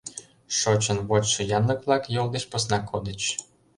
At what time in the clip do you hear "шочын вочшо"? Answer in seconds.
0.59-1.39